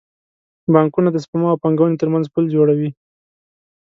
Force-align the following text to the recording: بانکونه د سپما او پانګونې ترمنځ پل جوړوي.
بانکونه 0.73 1.09
د 1.11 1.17
سپما 1.23 1.47
او 1.51 1.61
پانګونې 1.63 1.99
ترمنځ 2.01 2.25
پل 2.33 2.45
جوړوي. 2.55 2.89